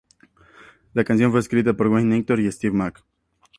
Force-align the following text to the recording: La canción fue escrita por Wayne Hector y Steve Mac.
La 0.95 1.03
canción 1.03 1.29
fue 1.29 1.41
escrita 1.41 1.73
por 1.75 1.85
Wayne 1.85 2.17
Hector 2.17 2.39
y 2.39 2.51
Steve 2.51 2.75
Mac. 2.75 3.03